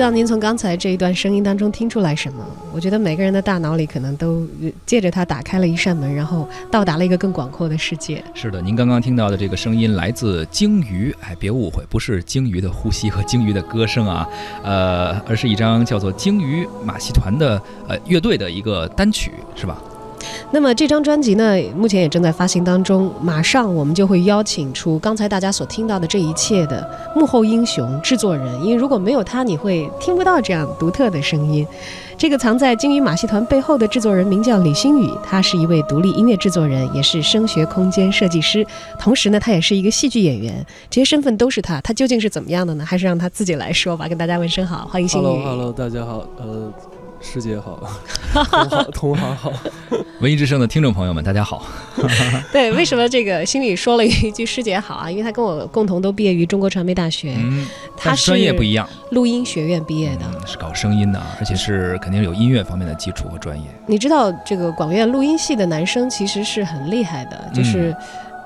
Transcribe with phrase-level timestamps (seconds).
[0.00, 2.42] 不知道您从刚才这一段声音当中听出来什么？
[2.72, 4.48] 我觉得每个人的大脑里可能都
[4.86, 8.24] 借着它打开了一扇门，然后到达了一个更广阔的世界。
[8.32, 14.26] 是的，您刚刚听到的这个声音来自鲸鱼，哎，别误会，不是鲸鱼的呼吸和鲸鱼的歌声啊，
[14.62, 19.76] 呃，而是一张叫做《鲸鱼马戏团》的呃乐队的一个单曲，是吧？
[20.50, 23.12] 那么这张专辑呢，目前也正在发行当中。
[23.20, 31.66] 马上我们就会邀请出刚才大家所听到的这一切的幕后英雄制作人，因为如果没有他，你会听不到这样独特的声音。
[32.18, 38.66] 这个藏在鲸鱼马戏团背后的制作人名叫李星宇，他是一位独立音乐制作人，也是声学空间设计师，
[38.98, 40.64] 同时呢，他也是一个戏剧演员。
[40.90, 42.84] 这些身份都是他，他究竟是怎么样的呢？
[42.84, 44.06] 还是让他自己来说吧。
[44.06, 45.24] 跟大家问声好，欢迎星宇。
[45.24, 46.70] Hello，Hello，大家好，呃。
[47.20, 47.78] 师姐好，
[48.32, 49.52] 同行同行好，
[50.20, 51.66] 文艺之声的听众朋友们，大家好。
[52.50, 55.10] 对，为什么这个心里说了一句师姐好啊？
[55.10, 57.36] 因为他跟我共同都毕业于中国传媒大学，
[57.96, 63.66] 他是专业不一样，录音学院毕业的，是搞声音的，而且是肯定有音乐方面的基础和专业。
[63.86, 67.94] 你知道这个广院录音系的男生其实是很厉害的，就是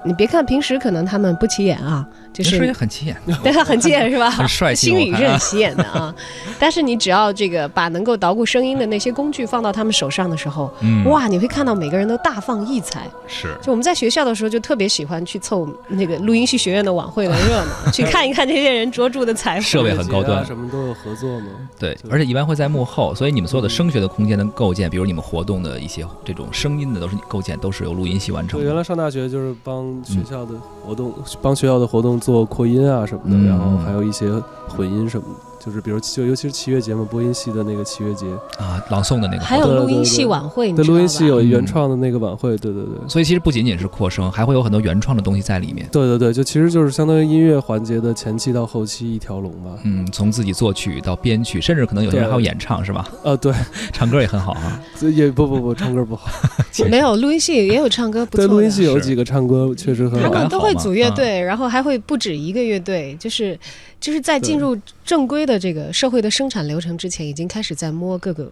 [0.04, 2.06] 你别看平时可能他们不起眼啊。
[2.32, 4.28] 就是很起眼， 对他很起眼 是吧？
[4.28, 6.12] 很帅气，心里是很起眼的啊。
[6.58, 10.68] 但是你只要这个把能够捣鼓声音的那些工具放到他们手上的时候，
[11.04, 13.06] 哇，你会看到每个人都大放异彩。
[13.28, 19.60] 是，就我们在学校的时候就特别喜欢去凑那个录音系学院的晚会的热闹，去看一看这些人卓著的才华。
[19.60, 21.46] 设备很高端，什么都有合作吗？
[21.78, 28.60] 对，而且一般会在幕后，所以你们所有的声学的空间的构建，比如你们活动的一些这种声音的都是构建，都是由录音系完成。
[28.60, 31.12] 原来上大学就是帮学校的活动，
[31.42, 33.04] 帮学校的活动做扩音啊。
[33.04, 34.30] 什么的，然后还有一些
[34.68, 35.53] 混音什么的。
[35.64, 38.26] 就是比如就尤其是器乐节嘛播音系的那个器乐节
[38.58, 43.08] 啊，朗诵的那个，还有录音系晚会，对录音系有原创的那个晚会，对对对。
[43.08, 45.88] 所以其实不仅仅是扩声，还会有很多原创的东西在里面。
[45.90, 49.70] 对对对，就其实就是相当于音乐环节的前期到后期一条龙吧。
[49.84, 53.08] 嗯，从自己作曲到编曲，甚至可能有些人还有演唱，是吧？
[53.22, 53.52] 呃，对，
[53.92, 54.80] 唱歌也很好啊。
[55.14, 56.30] 也不不不，唱歌不好。
[56.90, 58.46] 没有录音系也有唱歌不错。
[58.46, 60.28] 对，录音系有几个唱歌确实很好。
[60.28, 63.58] 他们都会组乐队，然后还会不止一个乐队，就是
[64.00, 66.30] 就是在进入正规的这个社会的。
[66.34, 68.50] 生产流程之前已经开始在摸各个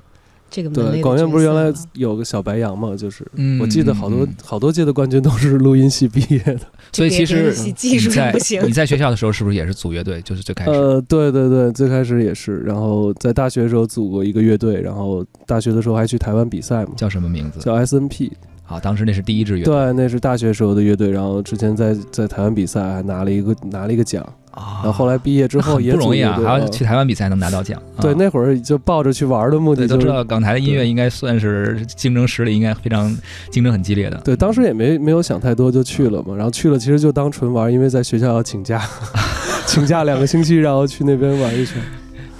[0.48, 2.94] 这个对广院不是原来有个小白羊嘛？
[2.94, 3.26] 就是
[3.60, 6.60] 我记得好多好多届的冠军都是录音系毕业的，
[6.94, 8.64] 所以其实技术在不行。
[8.64, 10.22] 你在学校的时候是不是也是组乐队？
[10.22, 12.58] 就是最开始呃，对对对，最开始也是。
[12.58, 16.92] 然后在大学的时候组过一个乐队，然后大学的时候还去台湾比赛嘛？
[16.96, 17.58] 叫什么名字？
[17.58, 18.30] 叫 S N P。
[18.62, 21.10] 好，当时那是第一支乐队，对，那是大学时候的乐队。
[21.10, 24.24] 然后之前在在台湾比赛还拿了一个拿了一个奖。
[24.54, 27.80] 然后后来毕业之后 也不容易啊，还要去台湾比赛能拿到奖。
[28.00, 33.16] 对，那会儿就抱着去玩的目的，都知道港台的音乐应该算是竞争实力应该非常
[33.50, 34.20] 竞争很激烈的。
[34.24, 36.34] 对，当时也没没有想太多就去了嘛。
[36.36, 38.82] 然后去了其实就当纯玩，因为在学校要请假，
[39.66, 41.80] 请假两个星期，然后去那边玩一圈。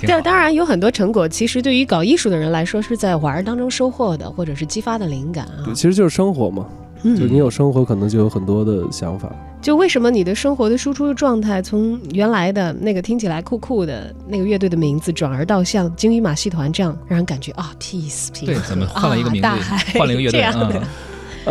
[0.00, 5.62] 对，当然有很多成果，其实对于搞艺术的人来说是在玩当中收获的，或者是激发的灵感啊。
[5.65, 6.66] 对，其实就是生活嘛。
[7.03, 9.32] 就你有生活，可能就有很多的想法。
[9.62, 19.48] 就为什么你的生活的输出的状态，从原来的那个听起来酷酷的那个乐队的名字，转而到像鲸鱼马戏团这样，让人感觉啊，peace，对，怎么换了一个名字，
[19.97, 20.84] 换了一个乐队 啊？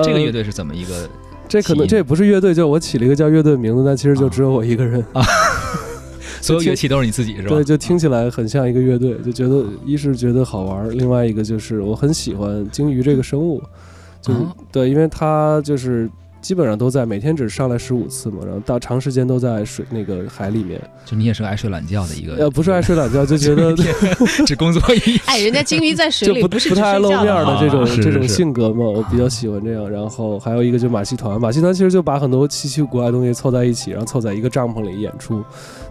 [0.03, 1.09] 这个乐队是怎么一个？
[1.47, 5.23] 这可能这也不是乐队，就我起了一个叫乐队的名字，但其实就只有我一个人啊。
[6.41, 7.49] 所有乐器都是你自己是吧？
[7.49, 13.61] 对，就听起来很像一个乐队，就觉得一是觉得好玩，另外一个就是我很喜欢鲸鱼这个生物。
[14.21, 14.33] 就
[14.69, 16.09] 对，因为它就是
[16.41, 20.81] 基本上都在每天只上来十五次嘛，然后到长时间都在水那个海里面。
[21.05, 23.75] 就你也是个爱睡懒觉的一个，呃，不是爱睡懒觉，就觉得
[24.45, 25.17] 只工作一。
[25.27, 29.89] 哎，人家鲸鱼在水里不不是不太爱露面的这种这种性格嘛，我比较喜欢这样。
[29.89, 35.43] 然后还有一个就马戏团，马戏团其实就把很多稀奇古怪的东西凑在一起，然后凑在一个帐篷里演出。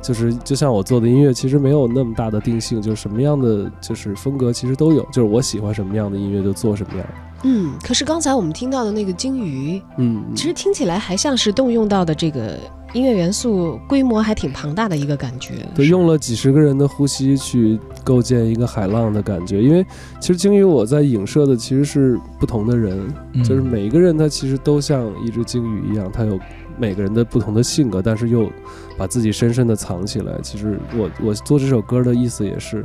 [0.02, 7.06] 就是就像我做的音乐，其实没有那么大的定性，就是什么样的就是风格其实都有，就是我喜欢什么样的音乐就做什么样。
[7.42, 12.58] 嗯，可是刚才我们听到的那个鲸鱼，嗯，其实听起来还像是动用到的这个
[12.92, 15.54] 音乐元素规模还挺庞大的一个感觉。
[15.74, 19.62] 对，用了几十个人的呼吸去构建一个海浪的感觉。
[19.62, 19.84] 因为
[20.20, 22.98] 其实鲸鱼我在影射的其实是不同的人，
[23.44, 26.38] 就是每一个人他其实都像一只鲸鱼一样，他有
[26.76, 28.50] 每个人的不同的性格，但是又
[28.98, 30.34] 把自己深深的藏起来。
[30.42, 32.84] 其实我我做这首歌的意思也是，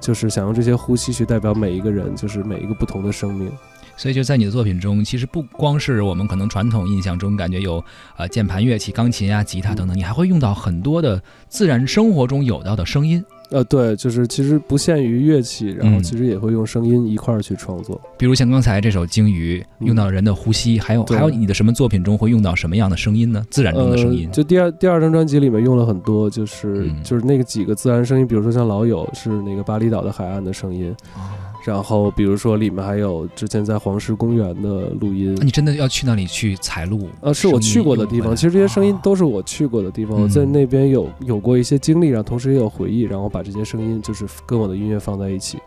[0.00, 3.50] 就是想用这些呼吸去代表每一个人，就是每一个不同的生命。
[3.96, 7.82] 所以就在你的作品中，其实不光是我们可能传统印象中感觉有
[8.16, 13.24] 呃键盘乐器、钢琴啊、吉他等等，你还会用到很多的自然生活中有到的声音。
[13.50, 18.00] 呃，对，就是其实不限于乐器，然后其实也会用声音一块儿去创作。
[18.18, 23.44] 比如像刚才这首《鲸鱼》，用到人的呼吸，还有还有你的什么作品中会用到什么样的声音呢？
[23.50, 24.28] 自然中的声音。
[24.32, 30.92] 就第二第二张专辑里面用了很多，就是就是那个几个自然声音，比如说像《老友》是那个巴厘岛的海岸的声音。
[31.64, 37.08] 然后，比如说里面还有之前在黄石公园的录音，你真的要去那里去采录？
[37.22, 38.36] 呃，是我去过的地方。
[38.36, 45.58] 其实这些声音都是我去过的地方，我在那边有有过一些经历，然后同时也有回忆，然后把这些声音就是跟我的音乐放在一起。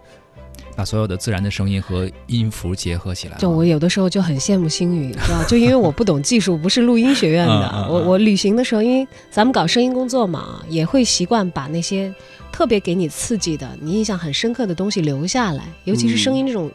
[0.77, 3.37] 把所有的自然的声音和音符结合起来。
[3.37, 7.87] 就我有的时候就很羡慕星宇，是吧就因为我不懂技术，不是录音学院的。
[7.89, 12.13] 我我旅行的时候，因为咱们搞声音工作嘛，也会习惯把那些
[12.51, 16.71] 特别给你刺激的、你印象很深刻的东西留下来，尤其是声音这种。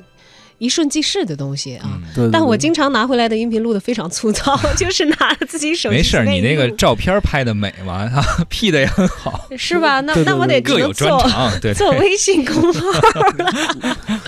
[0.62, 1.98] 一瞬即逝的东西啊，
[2.30, 5.96] 但我经常拿回来的音频录的非常粗糙， 就是拿自己手机。
[5.96, 8.08] 没事，你那个照片拍的美嘛，
[8.48, 10.00] P 的也很好，是吧？
[10.02, 13.96] 那那我得各有专长，对，做微信公号了。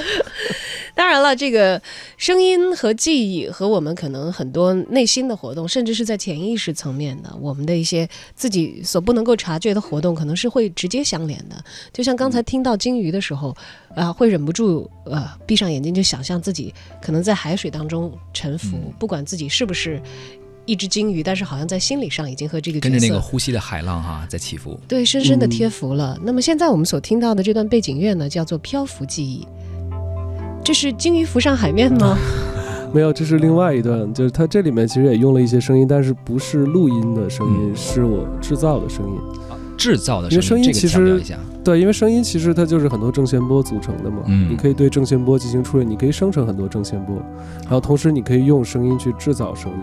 [0.94, 1.80] 当然了，这个
[2.16, 11.56] 声音和记忆和我们可能很多内心的活动，甚至是在潜意识层面的，我们的一些自己所不能够察觉的活动，可能是会直接相连的。
[11.92, 13.54] 就像刚才听到鲸鱼的时候，
[13.96, 20.00] 啊，会忍不住呃闭上眼睛就想象自己可能在海水当中沉浮，不管自己是不是
[20.64, 26.16] 一只鲸鱼，但是好像在心理上已经和这个跟着那个呼吸的海浪哈在起伏，对，深深的贴服了。
[26.22, 29.44] 那么现在我们所听到的这段背景乐呢，叫做漂浮记忆。
[30.64, 32.16] 这是鲸鱼浮上海面吗？
[32.90, 39.18] 没有，这是另外一段，就是它这里面其实也用了一些声音，但是不是录音的声音，是我制造的声音。
[39.76, 41.22] 制造的声音，因为声音其实
[41.62, 44.18] 对，因为声音其实它就是很多正弦波组成的嘛。
[44.26, 47.16] 嗯，你可以对正弦波进行处理，你可以生成很多正弦波，
[47.64, 49.78] 然后同时你可以用声音去制造声音。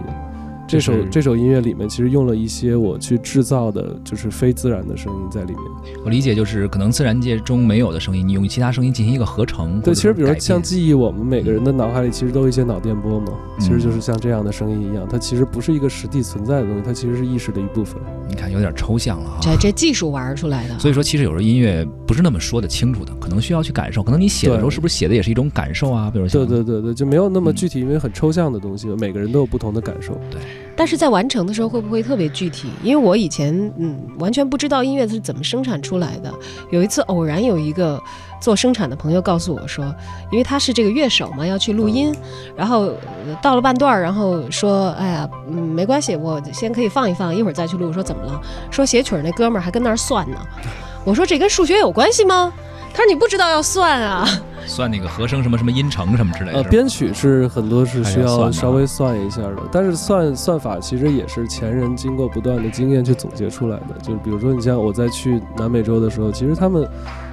[0.71, 5.61] 这首这首音乐里面其实用了一些我去制造的，就是非自然的声音在里面。
[6.05, 9.81] 我理解就是可能自然界中没有的声音，你用其他声音进行一个合成。
[9.81, 18.01] 对，其实比如像记忆，我们每个人的脑海里其实都有一些脑电波嘛，其实就是像这样的声音一样，它其实不是一个实地存在的东西，它其实是意识的一部分。
[18.29, 19.39] 你看有点抽象了哈。
[19.41, 20.79] 这这技术玩出来的。
[20.79, 24.01] 所以说，其实有时候音乐不是那么说得清楚的，可能需要去感受。
[24.01, 26.09] 可能你写的时候是不是写的也是一种感受啊？
[26.09, 30.17] 比如对对对对，就没有那么具体，因为很抽象的东西，每个人都有不同的感受。
[30.31, 30.39] 对。
[30.75, 32.69] 但是在完成的时候会不会特别具体？
[32.83, 36.33] 因为我以前嗯完全不知道音乐是怎么生产出来的。
[36.69, 38.01] 有一次偶然有一个
[38.39, 39.85] 做生产的朋友告诉我说，
[40.31, 42.15] 因为他是这个乐手嘛，要去录音，
[42.55, 42.93] 然后
[43.41, 47.91] 到了半段儿，然后说，哎呀，嗯，没关系，我先可以放一放，一会儿再去录。
[47.93, 48.41] 说怎么了？
[48.71, 50.37] 说写曲儿那哥们儿还跟那儿算呢。
[51.03, 52.53] 我说这跟数学有关系吗？
[52.93, 54.27] 他说你不知道要算啊。
[54.67, 56.59] 算那个和声什么什么音程什么之类的。
[56.59, 63.95] 呃，编曲是很多是需要稍微算一下的，但是算算法其实也是前人经过不断的经验去总结出来的。
[64.03, 66.87] 就是比如说，你像我在去南美洲的时候，其实他们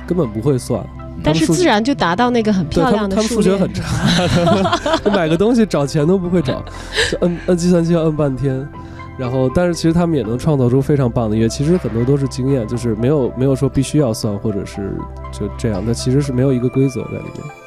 [0.06, 0.82] 根本不会算，
[1.22, 3.84] 但是自然就达到那个很漂亮的他们数学很差，
[5.14, 6.64] 买个东西找钱都不会找，
[7.10, 8.66] 就摁摁计算器要摁半天。
[9.18, 11.48] 然后，但是其实他们也能创造出非常棒的音乐。
[11.48, 14.96] 其实很多都是经验，就是没有没有说必须要算或者是
[15.32, 15.82] 就这样。
[15.84, 17.24] 那其实是没有一个规则在里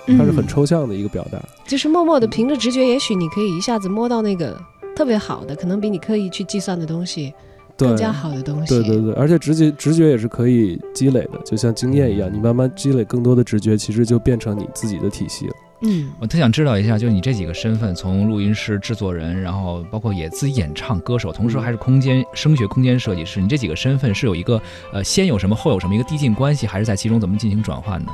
[0.08, 1.38] 面，它是很抽象的一个表达。
[1.68, 4.58] 就是默默的凭着直觉，也许你可以一下子摸到那个
[4.96, 7.34] 特别好的，可能比你刻意去计算的东西
[7.78, 8.74] 更加好的东西。
[8.74, 15.54] 对对对，而且直觉直觉也是可以积累的，就像经验一样，你慢慢积累更多的直觉，其实就变成你自己的体系了。
[15.82, 24.62] 嗯，我特想知道一下，就是你这几个身份，从录音师、制作人，然后包括也自己演唱歌手，同时还是空间声学空间设计师，你这几个身份是有一个
[24.94, 28.12] 呃先有什么后有什么一个递进关系，还是在其中怎么进行转换呢？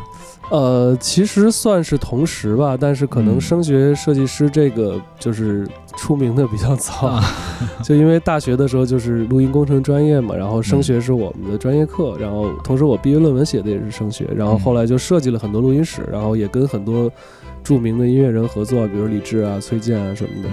[0.50, 7.22] 呃，其实算是同时吧，但是可能声学设计师这个就是出名的比较早，
[7.84, 17.12] 就因为大学的时候就是录音工程专业嘛，然后声学是我们的专业课，然后同时我毕业论文写的也是声学，然后后来就设计了很多录音室，然后也跟很多。
[17.68, 20.50] 著名的音乐人合作，比如李志啊、崔健啊什么的，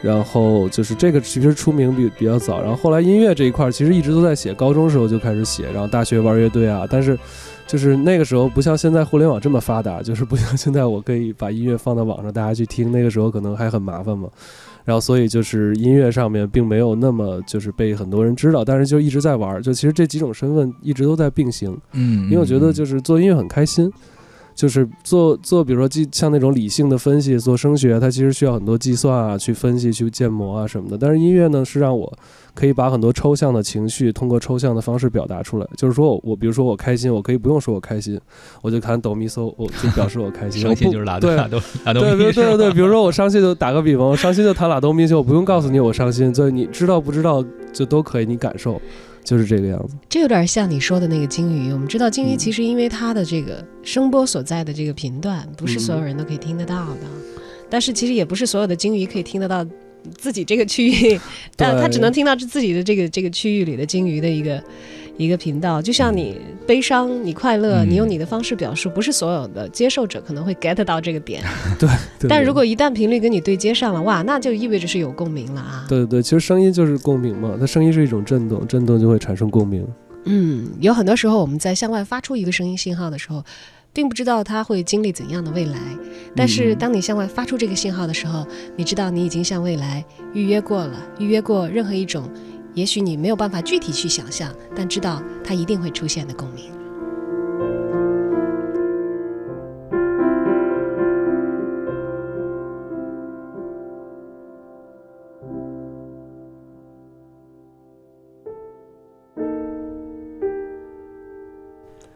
[0.00, 7.18] 然后就是这个其实出名比比较早，然后后来音乐这一块其实一直都在写，高中时候就开始写，然后大学玩乐队啊，但是
[7.66, 14.26] 就是那个时候不像现在互联网这么发达，就是不像现在我可以把音乐放到网上大家去听，那个时候可能还很麻烦嘛，
[14.86, 23.92] 然后所以就是音乐上面并没有那么就是被很多人知道，但是就一直在玩，就其实这几种身份一直都在并行，嗯，因为我觉得就是做音乐很开心。
[24.54, 30.96] 就是做做，比如说计像那种理性的分析，做声学，它其实需要很多计算啊，去分析、去建模啊什么的。
[30.96, 32.10] 但是音乐呢，是让我
[32.54, 35.66] 可以把很多抽象的情绪通过抽象的方式表达出来。
[35.76, 38.20] 就是说我我比如说我开心，我可以不用说我开心，
[38.62, 40.62] 我就弹哆咪嗦，我就表示我开心。
[40.62, 42.02] 伤心就是拉对拉哆拉哆。
[42.02, 48.80] 对对对对对，比如说我伤心就打个比方，我伤心就弹拉哆咪嗦，我不用告诉你我伤心，所以你知道不知道就都可以，你感受。
[49.24, 49.96] 就是这个样子。
[50.08, 51.72] 这有点像你说的那个鲸鱼。
[51.72, 57.00] 我们知道鲸鱼其实因为它的这个声波所在的这个频段，不是所有人都可以听得到的。
[57.68, 59.66] 但是其实也不是所有的鲸鱼可以听得到
[60.16, 61.18] 自己这个区域，
[61.56, 64.62] 但它只能听到自己的这个这个区域里的鲸鱼的一个。
[65.16, 71.42] 一个频道，就像你悲伤，你快乐，你用你的方式表述，不是所有的接受者可能会 get 到这个点。
[71.78, 71.88] 对。
[72.28, 75.84] 但如果一旦频率跟你对接上了，哇，那就意味着是有共鸣了啊。
[75.88, 79.86] 对对对，其实声音就是共鸣嘛，它声音是一种震动，震动就会产生共鸣。
[80.24, 83.44] 嗯，有很多时候我们在向外发出一个声音信号的时候，
[83.92, 85.78] 并不知道它会经历怎样的未来。
[86.34, 88.44] 但是当你向外发出这个信号的时候，
[88.74, 92.28] 你知道你已经向未来预约过了，预约过任何一种。
[92.74, 96.72] 也许你没有办法具体去想象，但知道它一定会出现的共鸣。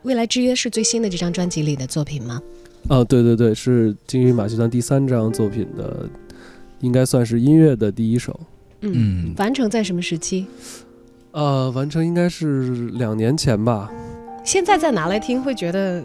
[0.02, 2.42] 未来之约是最新的这张专辑里的作品吗？
[2.88, 6.08] 哦，对对对，是金鱼马戏团第三张作品的，
[6.80, 8.40] 应该算是音乐的第一首。
[8.80, 10.47] 嗯，完成在什么时期？
[11.32, 13.90] 呃，完成应该是两年前吧。
[14.44, 16.02] 现在再拿来听，会觉得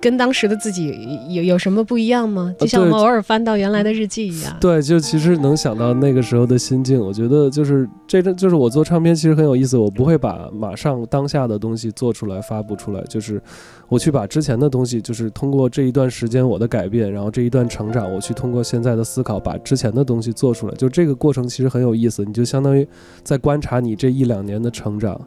[0.00, 0.92] 跟当时的自己
[1.28, 2.54] 有有什么不一样吗？
[2.58, 4.56] 就像我们偶尔翻到原来的日记一样。
[4.60, 7.00] 对，就其实能想到那个时候的心境。
[7.00, 9.76] 我觉得就是这个，就是我做唱片其实很有意思。
[9.76, 13.42] 我不会把马上当下的东西做出来发布出来，就是。
[13.88, 20.74] 我去把之前的东西，就是通过这一段时间我的改变，然后这一段成长，我去通过现在的思考，把之前的东西做出来。
[20.76, 22.86] 就这个过程其实很有意思，你就相当于
[23.24, 25.20] 在观察你这一两年的成长。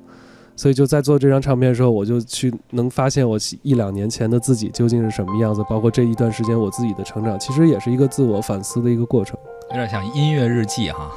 [0.56, 9.38] 所以就在做这张唱片的时候，我就去能发现我一两年前的自己究竟是什么样子，包括这一段时间我自己的成长，其实也是一个自我反思的一个过程。
[9.70, 11.10] 有点像音乐日记哈，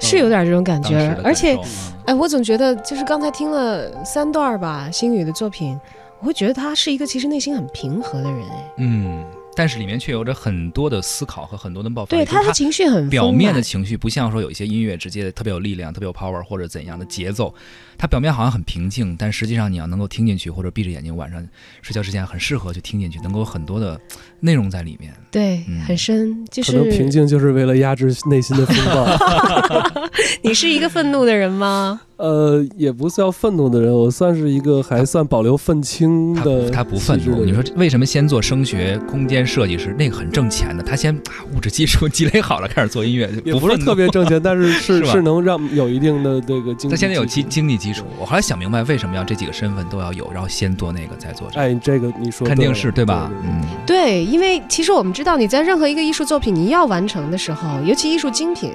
[0.00, 1.16] 是有点这种感觉。
[1.24, 1.58] 而且，
[2.04, 5.78] 哎，我总觉得就是刚才听了三段吧，星宇的作品。
[6.20, 9.24] 我会觉得他是一个其实内心很平和的人，哎，嗯。
[9.54, 12.10] 但是里面却有着很多的思考和很多的爆发。
[12.10, 17.54] 对他的情绪很表面的情绪，不像说有一些音乐直接特别有力量、特别有 power 或者怎样的节奏。
[17.98, 21.46] 它表面好像很平静，但实际上你要能够听进去，或者闭着眼睛晚上
[21.82, 24.00] 睡觉之前很适合去听进去，能够有很多的
[24.40, 25.14] 内容在里面。
[25.30, 26.44] 对，很深。
[26.46, 30.02] 就是可能平静就是为了压制内心的风暴。
[30.42, 32.00] 你是一个愤怒的人吗？
[32.22, 36.70] 呃，也不是要愤怒的人，我算是一个还算保留愤青的。
[36.70, 37.44] 他不愤怒。
[37.44, 39.92] 你说为什么先做声学空间设计师？
[39.98, 40.84] 那个很挣钱的。
[40.84, 46.90] 他先把物质基础积累好了，开始做音乐，也不是特别挣钱，但是 是是能让有一定的这个经济。
[46.90, 48.04] 他现在有经经济基础。
[48.20, 51.60] 我后来想明白，为什么要这几个身份都要有，然后先做那个，再做这个。
[51.60, 53.28] 哎，这个你说肯定是对吧？
[53.42, 58.70] 嗯，对，因为其实我们知道，你在任何一个艺术作品你要完成的时候，尤其艺术精品。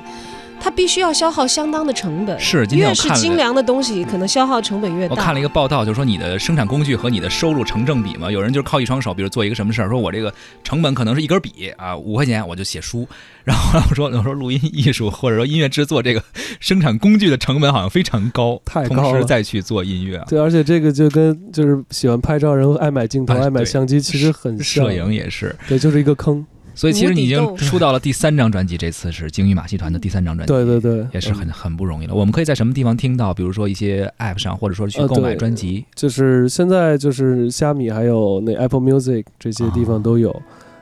[0.60, 5.16] 它必须要消耗相当的成本，是越是精良的东西，可能消耗成本越大。
[5.16, 8.32] 我看了一个报道，就是说你的生产工具和你的收入成正比嘛。
[8.32, 10.34] 有人就是靠一双手，比如做一个什么事儿，说我这个
[10.64, 13.08] 成本可能是一根笔啊，五块钱我就写书。
[13.44, 16.22] 然后我说我说录音艺术或者说音乐制作这个
[16.60, 19.02] 生产工具的成本好像非常高，太高了。
[19.04, 26.46] 同时再去做音乐，对，而且这个就跟就是喜欢拍照人爱买镜头、爱买相机其实很像，摄影也是，对，就是一个坑。
[26.78, 32.14] 所以其实你已经出到了第三张专辑，这次是鲸鱼马戏团的第三张专辑，对对对，也是很很不容易了。
[32.14, 33.34] 我们可以在什么地方听到？
[33.34, 35.84] 比如说一些 App 上，或者说去购买专辑。
[35.96, 40.40] 就是现在就是虾米还有那 Apple Music 这些地方都有，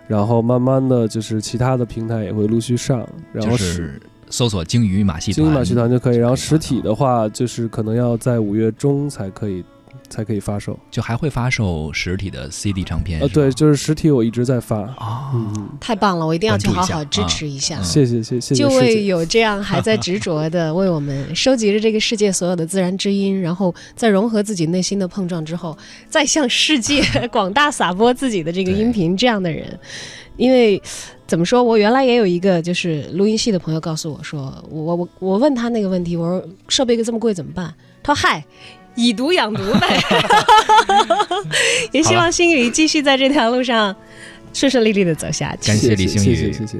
[0.10, 3.08] 然后慢慢的就是其他的平台也会陆续上。
[3.32, 3.98] 然后是
[4.30, 6.18] 搜索鲸鱼马戏团，鲸鱼马戏团就可以。
[6.18, 9.64] 然后实体的话，就是可能要在五月中才可以。
[10.10, 13.28] 才可以发售，就还会发售实体的 CD 唱片呃？
[13.30, 15.32] 对，就是实体，我一直在发啊。
[15.34, 17.82] 嗯，太棒了，我一定要去好好支持一下。
[17.82, 18.56] 谢谢谢谢。
[18.56, 25.78] 就为有这样还在执着的为我们收集着这个世界所有的自然之音，然后在融合自己内心的碰撞之后，
[26.10, 29.78] 再向世界广大撒播自己的这个音频，这样的人，
[30.38, 30.82] 因为
[31.28, 37.74] 怎么说，我原来也有一个就是录音系的朋友告诉我说，我我我问他那个问题，我说设备这么贵怎么办？
[38.04, 38.44] 他说嗨。
[38.96, 40.02] 以毒养毒呗，
[41.92, 43.96] 也希望星宇继续在这条路上
[44.54, 45.68] 顺顺利利的走下去。
[45.68, 46.78] 感谢李星宇，谢谢谢谢。